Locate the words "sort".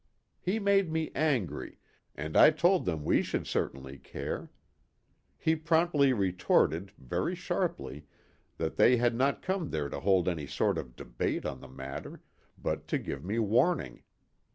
10.47-10.79